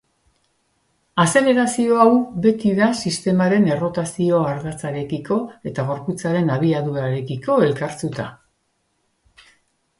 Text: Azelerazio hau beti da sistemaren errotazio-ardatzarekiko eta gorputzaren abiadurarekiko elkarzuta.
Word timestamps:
Azelerazio 1.23 1.99
hau 2.05 2.13
beti 2.45 2.71
da 2.79 2.87
sistemaren 3.09 3.67
errotazio-ardatzarekiko 3.75 5.39
eta 5.73 5.85
gorputzaren 5.93 6.53
abiadurarekiko 6.59 7.59
elkarzuta. 7.71 8.31